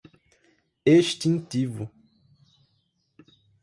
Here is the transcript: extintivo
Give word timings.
extintivo 0.95 1.87